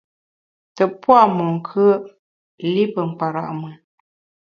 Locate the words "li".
2.71-2.83